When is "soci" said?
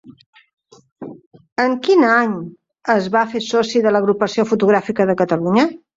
3.49-3.83